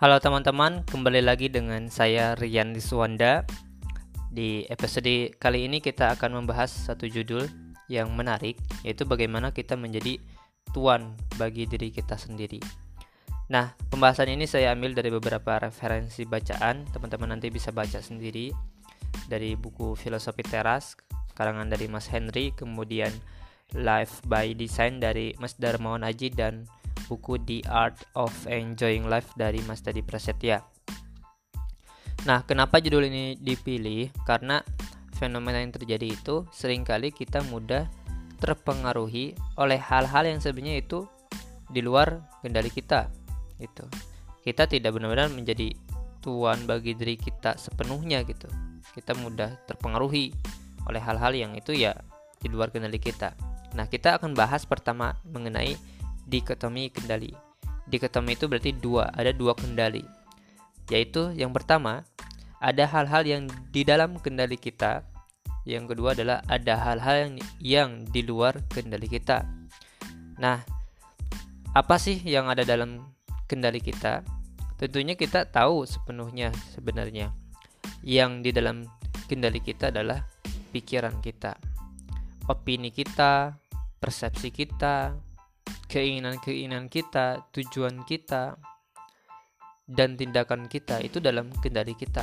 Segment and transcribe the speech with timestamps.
[0.00, 3.44] Halo teman-teman, kembali lagi dengan saya Rian Diswanda.
[4.32, 7.44] Di episode kali ini kita akan membahas satu judul
[7.92, 10.16] yang menarik, yaitu bagaimana kita menjadi
[10.72, 12.64] tuan bagi diri kita sendiri.
[13.52, 18.56] Nah, pembahasan ini saya ambil dari beberapa referensi bacaan, teman-teman nanti bisa baca sendiri
[19.28, 20.96] dari buku Filosofi Teras,
[21.36, 23.12] karangan dari Mas Henry, kemudian
[23.76, 26.64] Life by Design dari Mas Darmawan Aji dan
[27.10, 30.62] buku The Art of Enjoying Life dari Mas Tadi Prasetya.
[32.30, 34.14] Nah, kenapa judul ini dipilih?
[34.22, 34.62] Karena
[35.18, 37.90] fenomena yang terjadi itu sering kali kita mudah
[38.38, 41.10] terpengaruhi oleh hal-hal yang sebenarnya itu
[41.66, 43.10] di luar kendali kita.
[43.58, 43.90] Itu.
[44.40, 45.74] Kita tidak benar-benar menjadi
[46.22, 48.46] tuan bagi diri kita sepenuhnya gitu.
[48.94, 50.32] Kita mudah terpengaruhi
[50.88, 51.92] oleh hal-hal yang itu ya
[52.40, 53.36] di luar kendali kita.
[53.76, 55.76] Nah, kita akan bahas pertama mengenai
[56.26, 57.32] dikotomi kendali.
[57.88, 60.02] Dikotomi itu berarti dua, ada dua kendali.
[60.90, 62.02] Yaitu yang pertama,
[62.60, 65.06] ada hal-hal yang di dalam kendali kita.
[65.64, 69.44] Yang kedua adalah ada hal-hal yang yang di luar kendali kita.
[70.40, 70.64] Nah,
[71.76, 73.04] apa sih yang ada dalam
[73.46, 74.24] kendali kita?
[74.80, 77.30] Tentunya kita tahu sepenuhnya sebenarnya.
[78.00, 78.88] Yang di dalam
[79.28, 80.24] kendali kita adalah
[80.72, 81.54] pikiran kita,
[82.48, 83.60] opini kita,
[84.00, 85.12] persepsi kita,
[85.90, 88.54] keinginan-keinginan kita, tujuan kita,
[89.90, 92.22] dan tindakan kita itu dalam kendali kita.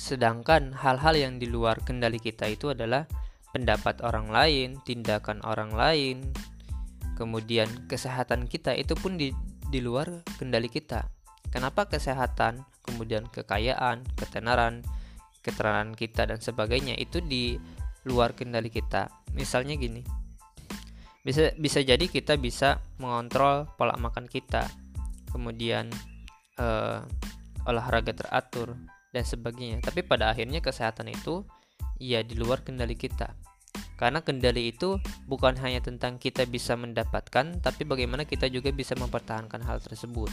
[0.00, 3.04] Sedangkan hal-hal yang di luar kendali kita itu adalah
[3.52, 6.24] pendapat orang lain, tindakan orang lain,
[7.20, 9.30] kemudian kesehatan kita itu pun di,
[9.68, 11.06] di luar kendali kita.
[11.52, 14.82] Kenapa kesehatan, kemudian kekayaan, ketenaran,
[15.44, 17.60] keterangan kita dan sebagainya itu di
[18.08, 19.12] luar kendali kita.
[19.36, 20.23] Misalnya gini,
[21.24, 24.68] bisa bisa jadi kita bisa mengontrol pola makan kita.
[25.32, 25.88] Kemudian
[26.60, 27.00] uh,
[27.64, 28.76] olahraga teratur
[29.10, 29.80] dan sebagainya.
[29.80, 31.42] Tapi pada akhirnya kesehatan itu
[31.96, 33.32] ya di luar kendali kita.
[33.96, 39.64] Karena kendali itu bukan hanya tentang kita bisa mendapatkan tapi bagaimana kita juga bisa mempertahankan
[39.64, 40.28] hal tersebut.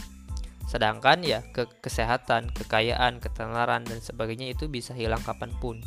[0.68, 5.80] Sedangkan ya ke kesehatan kekayaan ketenaran dan sebagainya itu bisa hilang kapan pun.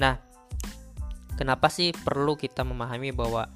[0.00, 0.18] Nah
[1.36, 3.46] kenapa sih perlu kita memahami bahwa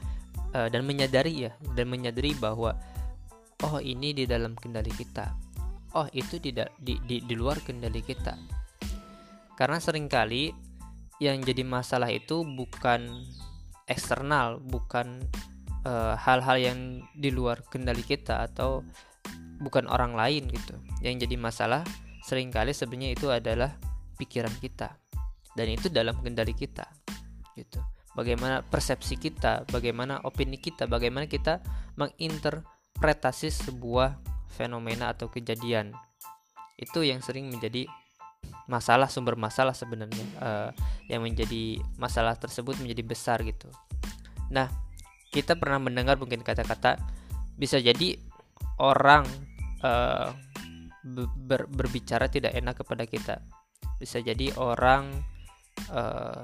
[0.56, 2.76] uh, dan menyadari ya dan menyadari bahwa
[3.64, 5.32] oh ini di dalam kendali kita.
[5.92, 8.32] Oh itu tidak di, di, di luar kendali kita.
[9.52, 10.48] Karena sering kali
[11.20, 13.28] yang jadi masalah itu bukan
[13.84, 15.20] eksternal bukan
[15.84, 16.78] eh, hal-hal uh, yang
[17.12, 18.80] di luar kendali kita atau
[19.60, 20.74] bukan orang lain gitu.
[21.04, 21.82] Yang jadi masalah
[22.24, 23.76] sering kali sebenarnya itu adalah
[24.16, 24.96] pikiran kita.
[25.52, 26.88] Dan itu dalam kendali kita
[27.52, 31.64] gitu bagaimana persepsi kita, bagaimana opini kita, bagaimana kita
[31.96, 34.20] menginterpretasi sebuah
[34.52, 35.96] fenomena atau kejadian.
[36.76, 37.88] Itu yang sering menjadi
[38.66, 40.70] masalah sumber masalah sebenarnya uh,
[41.10, 43.68] yang menjadi masalah tersebut menjadi besar gitu.
[44.52, 44.68] Nah,
[45.32, 47.00] kita pernah mendengar mungkin kata-kata
[47.56, 48.18] bisa jadi
[48.80, 49.24] orang
[49.80, 50.30] uh,
[51.36, 53.36] ber, berbicara tidak enak kepada kita.
[53.98, 55.10] Bisa jadi orang
[55.90, 56.42] uh,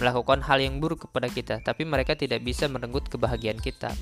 [0.00, 3.92] melakukan hal yang buruk kepada kita, tapi mereka tidak bisa merenggut kebahagiaan kita.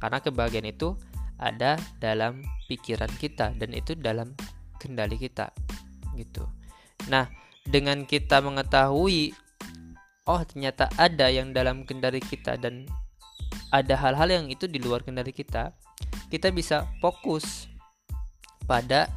[0.00, 0.96] Karena kebahagiaan itu
[1.40, 4.32] ada dalam pikiran kita dan itu dalam
[4.80, 5.52] kendali kita.
[6.16, 6.44] Gitu.
[7.08, 7.28] Nah,
[7.64, 9.32] dengan kita mengetahui
[10.28, 12.86] oh ternyata ada yang dalam kendali kita dan
[13.70, 15.74] ada hal-hal yang itu di luar kendali kita,
[16.28, 17.70] kita bisa fokus
[18.66, 19.10] pada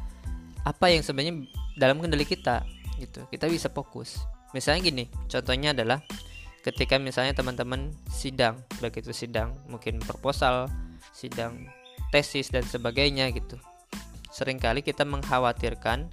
[0.64, 1.44] apa yang sebenarnya
[1.76, 2.62] dalam kendali kita
[2.98, 3.26] gitu.
[3.28, 4.22] Kita bisa fokus
[4.54, 6.00] misalnya gini contohnya adalah
[6.64, 10.72] ketika misalnya teman-teman sidang baik itu sidang mungkin proposal
[11.12, 11.68] sidang
[12.08, 13.58] tesis dan sebagainya gitu.
[14.30, 16.10] Seringkali kita mengkhawatirkan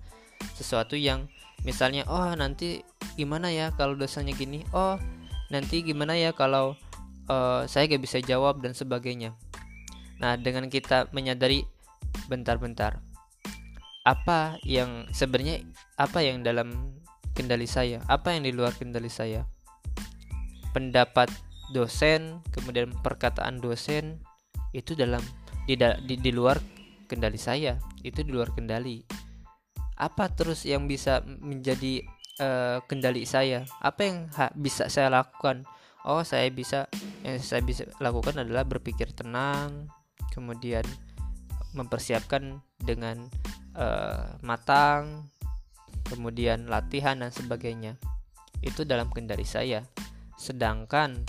[0.57, 1.29] sesuatu yang
[1.61, 2.81] misalnya oh nanti
[3.13, 4.65] gimana ya kalau dosanya gini?
[4.73, 4.97] Oh
[5.53, 6.73] nanti gimana ya kalau
[7.29, 9.37] uh, saya gak bisa jawab dan sebagainya.
[10.17, 11.65] Nah dengan kita menyadari
[12.27, 13.01] bentar-bentar
[14.01, 15.61] apa yang sebenarnya
[16.01, 16.97] apa yang dalam
[17.31, 19.47] kendali saya, apa yang di luar kendali saya.
[20.71, 21.31] Pendapat
[21.71, 24.19] dosen, kemudian perkataan dosen
[24.71, 25.23] itu dalam
[25.67, 26.59] di, di, di luar
[27.07, 29.03] kendali saya, itu di luar kendali.
[29.99, 32.01] Apa terus yang bisa menjadi
[32.39, 33.67] uh, kendali saya?
[33.83, 34.17] Apa yang
[34.57, 35.67] bisa saya lakukan?
[36.01, 36.89] Oh, saya bisa
[37.21, 39.85] yang saya bisa lakukan adalah berpikir tenang,
[40.33, 40.81] kemudian
[41.77, 43.29] mempersiapkan dengan
[43.77, 45.29] uh, matang,
[46.11, 47.95] kemudian latihan dan sebagainya.
[48.59, 49.87] Itu dalam kendali saya.
[50.35, 51.23] Sedangkan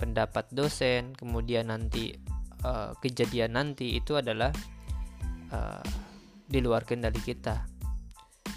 [0.00, 2.16] pendapat dosen, kemudian nanti
[2.64, 4.50] uh, kejadian nanti itu adalah
[5.52, 5.84] uh,
[6.46, 7.76] di luar kendali kita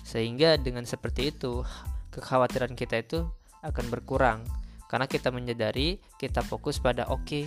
[0.09, 1.61] sehingga dengan seperti itu
[2.09, 3.29] kekhawatiran kita itu
[3.61, 4.41] akan berkurang
[4.89, 7.43] karena kita menyadari kita fokus pada oke okay,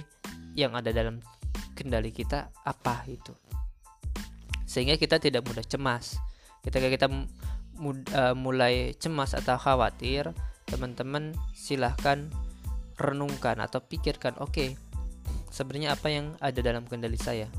[0.55, 1.19] yang ada dalam
[1.75, 3.35] kendali kita apa itu
[4.63, 6.23] sehingga kita tidak mudah cemas
[6.63, 7.07] ketika kita
[7.83, 10.31] uh, mulai cemas atau khawatir
[10.71, 12.31] teman-teman silahkan
[12.97, 14.69] renungkan atau pikirkan oke okay,
[15.51, 17.51] sebenarnya apa yang ada dalam kendali saya?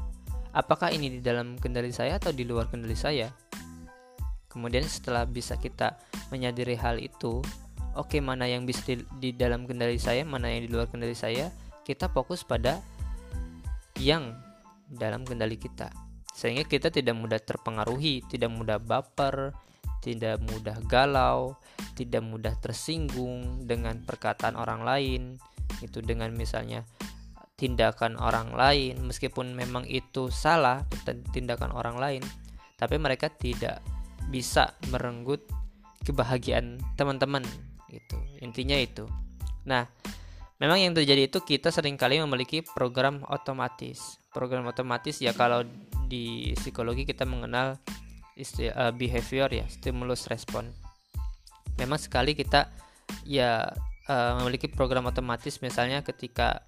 [0.53, 3.29] Apakah ini di dalam kendali saya atau di luar kendali saya?
[4.49, 5.97] Kemudian setelah bisa kita
[6.29, 7.41] menyadari hal itu
[7.93, 11.17] oke okay, mana yang bisa di, di dalam kendali saya mana yang di luar kendali
[11.17, 11.49] saya?
[11.83, 12.79] Kita fokus pada
[13.99, 14.33] yang
[14.87, 15.89] dalam kendali kita.
[16.33, 19.53] Sehingga kita tidak mudah terpengaruhi tidak mudah baper
[20.03, 21.55] tidak mudah galau,
[21.95, 25.21] tidak mudah tersinggung dengan perkataan orang lain,
[25.79, 26.83] itu dengan misalnya
[27.55, 30.83] tindakan orang lain meskipun memang itu salah
[31.31, 32.23] tindakan orang lain,
[32.75, 33.79] tapi mereka tidak
[34.27, 35.47] bisa merenggut
[36.03, 37.47] kebahagiaan teman-teman
[37.87, 38.17] itu.
[38.43, 39.07] Intinya itu.
[39.63, 39.87] Nah,
[40.59, 44.19] memang yang terjadi itu kita sering kali memiliki program otomatis.
[44.35, 45.63] Program otomatis ya kalau
[46.11, 47.79] di psikologi kita mengenal
[48.33, 50.69] isti, uh, behavior ya stimulus respon.
[51.77, 52.69] Memang sekali kita
[53.25, 53.65] ya
[54.09, 56.65] uh, memiliki program otomatis misalnya ketika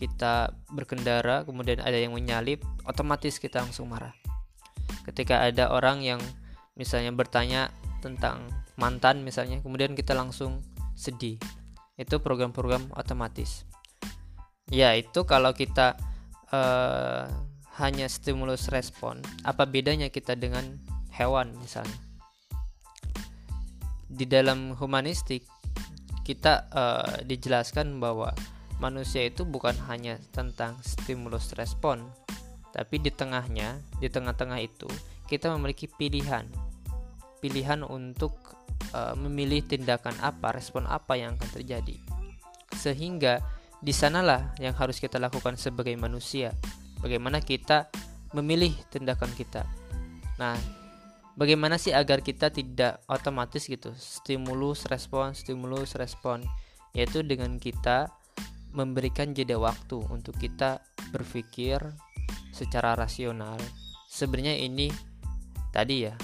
[0.00, 4.16] kita berkendara kemudian ada yang menyalip otomatis kita langsung marah.
[5.04, 6.20] Ketika ada orang yang
[6.76, 7.68] misalnya bertanya
[8.00, 8.48] tentang
[8.80, 10.64] mantan misalnya kemudian kita langsung
[10.96, 11.36] sedih.
[12.00, 13.68] Itu program-program otomatis.
[14.72, 16.00] Ya itu kalau kita
[16.48, 17.28] uh,
[17.76, 20.80] hanya stimulus respon apa bedanya kita dengan
[21.20, 22.00] hewan misalnya.
[24.08, 25.44] Di dalam humanistik
[26.24, 28.32] kita uh, dijelaskan bahwa
[28.80, 32.08] manusia itu bukan hanya tentang stimulus respon,
[32.72, 34.88] tapi di tengahnya, di tengah-tengah itu
[35.28, 36.48] kita memiliki pilihan.
[37.38, 38.34] Pilihan untuk
[38.96, 41.96] uh, memilih tindakan apa, respon apa yang akan terjadi.
[42.74, 43.38] Sehingga
[43.80, 46.52] di sanalah yang harus kita lakukan sebagai manusia.
[47.00, 47.88] Bagaimana kita
[48.36, 49.64] memilih tindakan kita.
[50.36, 50.79] Nah,
[51.38, 56.42] bagaimana sih agar kita tidak otomatis gitu stimulus respon stimulus respon.
[56.90, 58.10] Yaitu dengan kita
[58.74, 60.82] memberikan jeda waktu untuk kita
[61.14, 61.78] berpikir
[62.50, 63.58] secara rasional.
[64.10, 64.90] Sebenarnya ini
[65.70, 66.14] tadi ya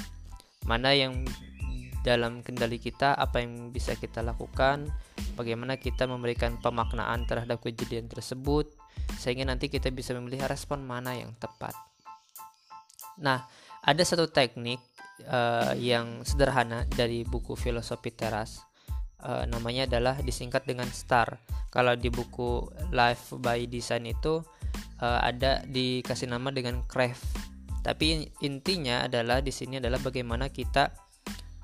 [0.67, 1.23] mana yang
[2.03, 4.87] dalam kendali kita apa yang bisa kita lakukan
[5.35, 8.70] bagaimana kita memberikan pemaknaan terhadap kejadian tersebut
[9.19, 11.75] sehingga nanti kita bisa memilih respon mana yang tepat.
[13.23, 13.47] Nah
[13.82, 14.79] ada satu teknik
[15.24, 18.60] uh, yang sederhana dari buku filosofi teras
[19.24, 21.40] uh, namanya adalah disingkat dengan STAR.
[21.72, 24.44] Kalau di buku Life by Design itu
[25.00, 27.46] uh, ada dikasih nama dengan craft
[27.86, 30.90] tapi intinya adalah di sini adalah bagaimana kita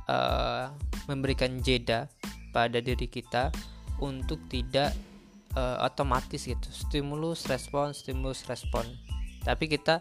[0.06, 0.70] uh,
[1.10, 2.06] memberikan jeda
[2.54, 3.50] pada diri kita
[3.98, 4.94] untuk tidak
[5.58, 6.70] uh, otomatis gitu.
[6.70, 8.86] Stimulus respon stimulus respon.
[9.42, 9.98] Tapi kita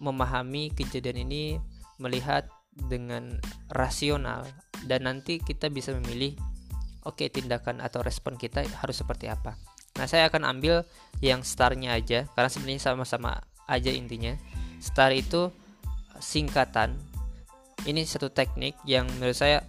[0.00, 1.60] memahami kejadian ini
[2.00, 2.48] melihat
[2.86, 3.42] dengan
[3.74, 4.46] rasional
[4.86, 6.38] dan nanti kita bisa memilih
[7.02, 9.58] oke okay, tindakan atau respon kita harus seperti apa.
[9.98, 10.86] Nah, saya akan ambil
[11.18, 14.38] yang starnya aja karena sebenarnya sama-sama aja intinya.
[14.78, 15.50] Star itu
[16.22, 16.94] singkatan.
[17.82, 19.62] Ini satu teknik yang menurut saya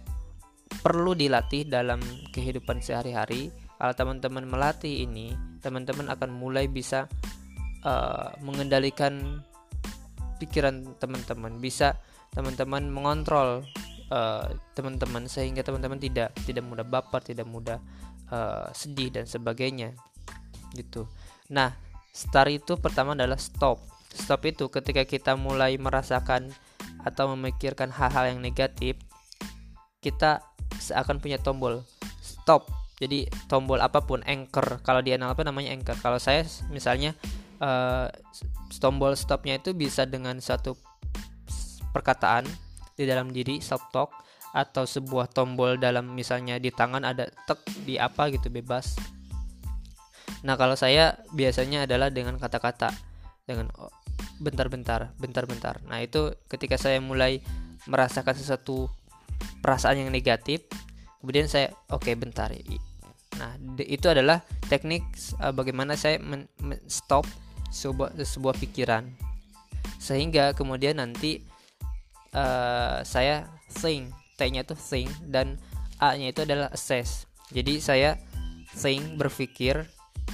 [0.82, 1.98] perlu dilatih dalam
[2.30, 3.50] kehidupan sehari-hari.
[3.80, 7.10] Kalau teman-teman melatih ini, teman-teman akan mulai bisa
[7.82, 9.42] uh, mengendalikan
[10.38, 11.96] pikiran teman-teman, bisa
[12.30, 13.66] teman-teman mengontrol
[14.10, 17.78] uh, teman-teman sehingga teman-teman tidak tidak mudah baper, tidak mudah
[18.30, 19.94] uh, sedih dan sebagainya.
[20.74, 21.06] Gitu.
[21.50, 21.74] Nah,
[22.14, 23.82] start itu pertama adalah stop.
[24.10, 26.50] Stop itu ketika kita mulai merasakan
[27.06, 28.98] atau memikirkan hal-hal yang negatif,
[30.02, 30.42] kita
[30.78, 31.82] seakan punya tombol
[32.22, 32.66] stop.
[33.00, 34.82] Jadi tombol apa pun anchor.
[34.84, 35.96] Kalau di NLP namanya anchor.
[35.98, 37.16] Kalau saya misalnya
[37.62, 38.12] uh,
[38.76, 40.76] tombol stopnya itu bisa dengan satu
[41.90, 42.46] perkataan
[42.94, 44.10] di dalam diri self talk
[44.50, 48.98] atau sebuah tombol dalam misalnya di tangan ada tek di apa gitu bebas.
[50.42, 52.90] Nah, kalau saya biasanya adalah dengan kata-kata
[53.46, 53.92] dengan oh,
[54.42, 55.84] bentar-bentar, bentar-bentar.
[55.86, 57.44] Nah, itu ketika saya mulai
[57.86, 58.90] merasakan sesuatu
[59.62, 60.66] perasaan yang negatif,
[61.22, 62.50] kemudian saya oke okay, bentar.
[63.38, 63.56] Nah,
[63.86, 65.06] itu adalah teknik
[65.38, 67.24] uh, bagaimana saya men, men stop
[67.70, 69.06] sebuah sebuah pikiran
[70.02, 71.44] sehingga kemudian nanti
[72.34, 73.46] uh, saya
[73.80, 75.60] think T-nya itu think dan
[76.00, 77.28] A-nya itu adalah assess.
[77.52, 78.16] Jadi saya
[78.72, 79.84] think berpikir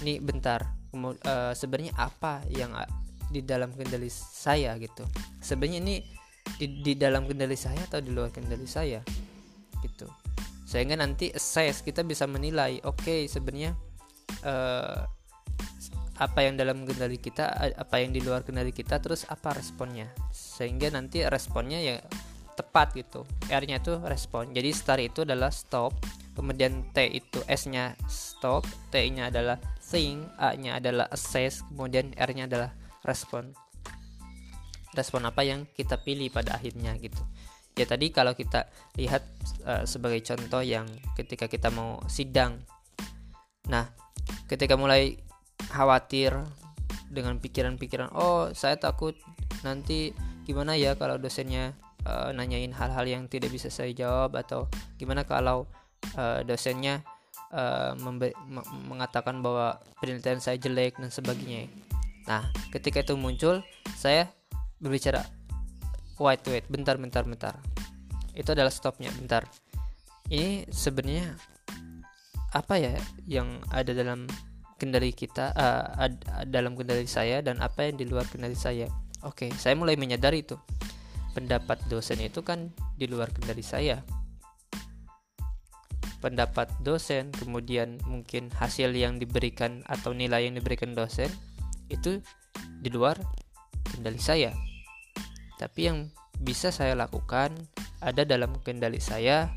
[0.04, 0.62] ini bentar
[0.94, 2.76] uh, sebenarnya apa yang
[3.32, 4.78] di dalam kendali saya?
[4.78, 5.02] gitu.
[5.42, 5.96] Sebenarnya ini
[6.60, 9.02] di, di dalam kendali saya atau di luar kendali saya?
[9.82, 10.06] gitu.
[10.66, 13.74] Sehingga nanti assess kita bisa menilai oke okay, sebenarnya
[14.42, 15.06] uh,
[16.16, 20.08] apa yang dalam kendali kita apa yang di luar kendali kita terus apa responnya?
[20.32, 22.00] Sehingga nanti responnya ya
[22.56, 23.28] tepat gitu.
[23.52, 24.50] R-nya itu respon.
[24.56, 25.92] Jadi start itu adalah stop
[26.32, 32.72] kemudian T itu S-nya stop T-nya adalah think A-nya adalah assess kemudian R-nya adalah
[33.04, 33.52] respon.
[34.96, 37.20] Respon apa yang kita pilih pada akhirnya gitu.
[37.76, 39.20] Ya tadi kalau kita lihat
[39.68, 42.64] uh, sebagai contoh yang ketika kita mau sidang.
[43.68, 43.92] Nah
[44.48, 45.25] ketika mulai
[45.70, 46.34] khawatir
[47.10, 49.14] dengan pikiran-pikiran oh saya takut
[49.62, 50.12] nanti
[50.46, 51.74] gimana ya kalau dosennya
[52.06, 55.66] uh, nanyain hal-hal yang tidak bisa saya jawab atau gimana kalau
[56.14, 57.02] uh, dosennya
[57.50, 57.98] uh,
[58.86, 61.66] mengatakan bahwa penelitian saya jelek dan sebagainya.
[62.30, 63.62] Nah ketika itu muncul
[63.98, 64.30] saya
[64.78, 65.26] berbicara
[66.22, 67.54] wait wait bentar bentar bentar.
[68.36, 69.48] Itu adalah stopnya bentar.
[70.30, 71.34] Ini sebenarnya
[72.54, 72.94] apa ya
[73.26, 74.30] yang ada dalam
[74.76, 76.08] kendali kita uh,
[76.44, 78.88] dalam kendali saya dan apa yang di luar kendali saya.
[79.24, 80.56] Oke saya mulai menyadari itu.
[81.32, 84.00] Pendapat dosen itu kan di luar kendali saya.
[86.20, 91.28] Pendapat dosen kemudian mungkin hasil yang diberikan atau nilai yang diberikan dosen
[91.92, 92.24] itu
[92.80, 93.20] di luar
[93.84, 94.52] kendali saya.
[95.60, 95.98] Tapi yang
[96.40, 97.52] bisa saya lakukan
[98.00, 99.48] ada dalam kendali saya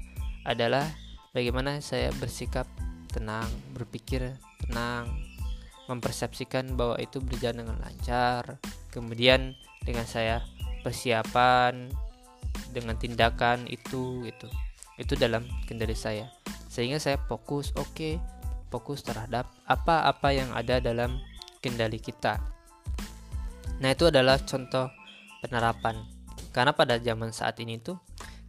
[0.47, 0.87] adalah
[1.35, 2.67] bagaimana saya bersikap
[3.09, 5.09] tenang, berpikir tenang,
[5.89, 8.61] mempersepsikan bahwa itu berjalan dengan lancar.
[8.93, 10.45] Kemudian dengan saya
[10.85, 11.89] persiapan
[12.69, 14.47] dengan tindakan itu itu
[15.01, 16.29] itu dalam kendali saya.
[16.69, 18.13] Sehingga saya fokus, oke, okay,
[18.69, 21.17] fokus terhadap apa-apa yang ada dalam
[21.59, 22.37] kendali kita.
[23.79, 24.91] Nah, itu adalah contoh
[25.41, 26.19] penerapan
[26.51, 27.97] karena pada zaman saat ini tuh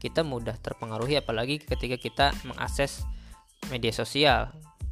[0.01, 3.05] kita mudah terpengaruhi apalagi ketika kita mengakses
[3.71, 4.51] media sosial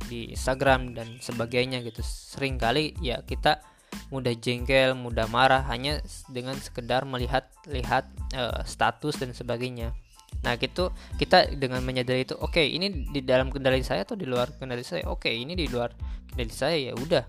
[0.08, 2.00] di Instagram dan sebagainya gitu.
[2.02, 3.60] Sering kali ya kita
[4.08, 6.00] mudah jengkel mudah marah hanya
[6.32, 9.92] dengan sekedar melihat lihat uh, status dan sebagainya.
[10.40, 14.24] Nah gitu kita dengan menyadari itu oke okay, ini di dalam kendali saya atau di
[14.24, 15.04] luar kendali saya?
[15.10, 15.92] Oke okay, ini di luar
[16.32, 16.76] kendali saya.
[16.78, 17.24] Ya udah.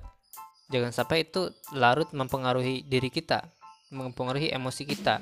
[0.69, 3.41] Jangan sampai itu larut mempengaruhi diri kita
[3.89, 5.21] mempengaruhi emosi kita.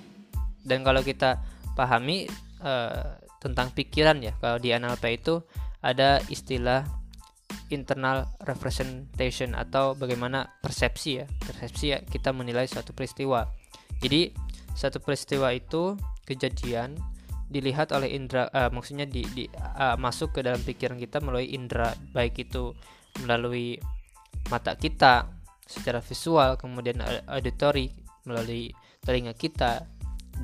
[0.64, 1.40] Dan kalau kita
[1.74, 2.28] pahami
[2.60, 5.40] uh, tentang pikiran ya kalau di NLP itu
[5.82, 6.86] ada istilah
[7.68, 11.26] internal representation atau bagaimana persepsi ya.
[11.28, 13.48] Persepsi ya kita menilai suatu peristiwa.
[14.00, 14.32] Jadi
[14.78, 16.96] satu peristiwa itu kejadian
[17.48, 21.96] dilihat oleh indera uh, maksudnya di, di uh, masuk ke dalam pikiran kita melalui indera
[22.12, 22.76] baik itu
[23.24, 23.80] melalui
[24.52, 25.32] mata kita
[25.64, 27.00] secara visual kemudian
[27.32, 27.92] auditory
[28.28, 29.88] melalui telinga kita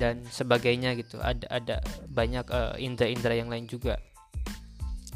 [0.00, 1.20] dan sebagainya gitu.
[1.20, 1.76] Ada ada
[2.08, 4.00] banyak uh, indera-indera yang lain juga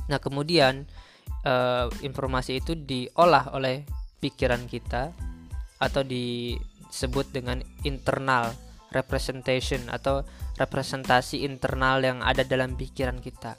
[0.09, 0.89] nah kemudian
[1.45, 3.85] uh, informasi itu diolah oleh
[4.19, 5.15] pikiran kita
[5.79, 8.51] atau disebut dengan internal
[8.91, 10.25] representation atau
[10.59, 13.55] representasi internal yang ada dalam pikiran kita.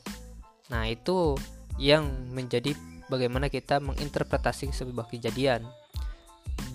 [0.73, 1.37] Nah itu
[1.79, 2.75] yang menjadi
[3.07, 5.63] bagaimana kita menginterpretasi sebuah kejadian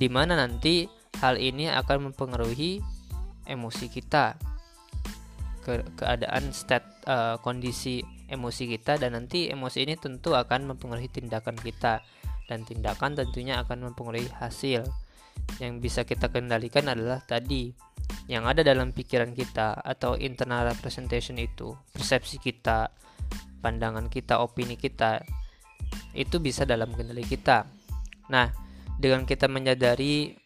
[0.01, 0.89] di mana nanti
[1.21, 2.81] hal ini akan mempengaruhi
[3.45, 4.35] emosi kita
[5.65, 8.01] ke keadaan state uh, kondisi
[8.35, 12.03] emosi kita dan nanti emosi ini tentu akan mempengaruhi tindakan kita.
[12.45, 14.85] Dan tindakan tentunya akan mempengaruhi hasil.
[15.63, 17.73] Yang bisa kita kendalikan adalah tadi
[18.29, 22.93] yang ada dalam pikiran kita atau internal representation itu persepsi kita
[23.65, 25.25] pandangan kita opini kita
[26.13, 27.65] itu bisa dalam kendali kita.
[28.29, 28.53] Nah
[29.01, 30.37] dengan kita menyadari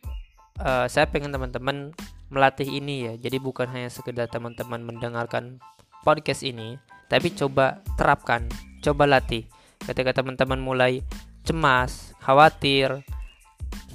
[0.62, 1.92] uh, saya pengen teman-teman
[2.28, 3.12] melatih ini ya.
[3.16, 5.61] Jadi bukan hanya sekedar teman-teman mendengarkan
[6.04, 6.76] podcast ini,
[7.09, 8.47] tapi coba terapkan,
[8.85, 9.49] coba latih.
[9.85, 11.00] Ketika teman-teman mulai
[11.43, 13.03] cemas, khawatir,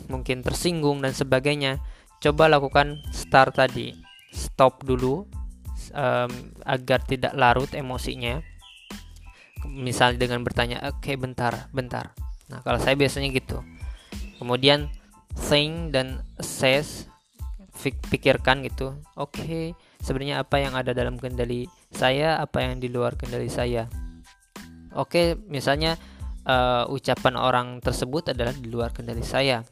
[0.10, 1.80] mungkin tersinggung dan sebagainya,
[2.20, 3.94] coba lakukan start tadi.
[4.34, 5.30] Stop dulu
[5.94, 6.32] um,
[6.66, 8.42] agar tidak larut emosinya.
[9.70, 12.12] Misalnya dengan bertanya, "Oke, okay, bentar, bentar."
[12.50, 13.62] Nah, kalau saya biasanya gitu.
[14.42, 14.90] Kemudian
[15.38, 17.10] think dan assess
[17.84, 23.16] pikirkan gitu oke okay, sebenarnya apa yang ada dalam kendali saya apa yang di luar
[23.16, 23.88] kendali saya.
[24.94, 25.96] Oke misalnya
[26.44, 29.64] uh, ucapan orang tersebut adalah di luar kendali saya.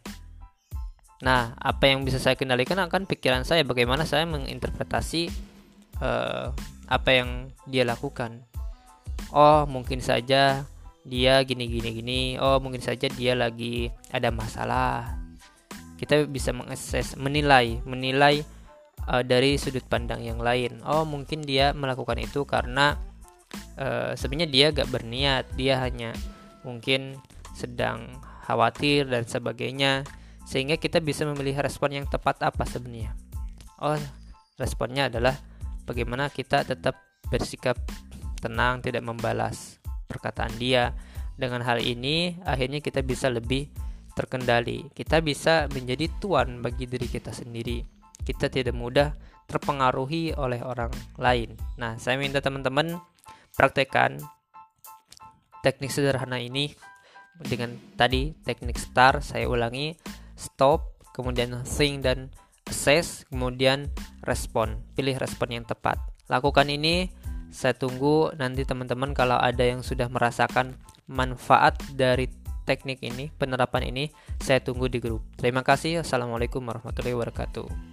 [1.21, 5.29] Nah apa yang bisa saya kendalikan akan pikiran saya bagaimana saya menginterpretasi
[5.99, 6.55] uh,
[6.87, 8.41] apa yang dia lakukan.
[9.35, 10.63] Oh mungkin saja
[11.03, 12.21] dia gini gini gini.
[12.39, 15.19] Oh mungkin saja dia lagi ada masalah.
[15.99, 18.41] Kita bisa mengakses menilai menilai
[19.07, 20.81] uh, dari sudut pandang yang lain.
[20.85, 22.97] Oh, mungkin dia melakukan itu karena
[23.79, 26.13] uh, sebenarnya dia gak berniat, dia hanya
[26.61, 27.17] mungkin
[27.55, 30.05] sedang khawatir dan sebagainya.
[30.45, 33.15] Sehingga kita bisa memilih respon yang tepat apa sebenarnya.
[33.79, 33.95] Oh,
[34.59, 35.37] responnya adalah
[35.87, 36.99] bagaimana kita tetap
[37.31, 37.79] bersikap
[38.41, 39.79] tenang, tidak membalas
[40.09, 40.91] perkataan dia.
[41.39, 43.71] Dengan hal ini, akhirnya kita bisa lebih
[44.13, 44.91] terkendali.
[44.91, 48.00] Kita bisa menjadi tuan bagi diri kita sendiri.
[48.21, 49.13] Kita tidak mudah
[49.49, 51.57] terpengaruhi oleh orang lain.
[51.75, 52.95] Nah, saya minta teman-teman
[53.53, 54.21] praktekkan
[55.61, 56.73] teknik sederhana ini
[57.41, 59.97] dengan tadi teknik STAR saya ulangi
[60.37, 62.33] stop kemudian think dan
[62.69, 63.89] assess kemudian
[64.25, 65.97] respon pilih respon yang tepat
[66.29, 67.09] lakukan ini
[67.51, 70.79] saya tunggu nanti teman-teman kalau ada yang sudah merasakan
[71.11, 72.31] manfaat dari
[72.63, 74.07] teknik ini, penerapan ini,
[74.39, 75.19] saya tunggu di grup.
[75.35, 76.07] Terima kasih.
[76.07, 77.90] Assalamualaikum warahmatullahi wabarakatuh.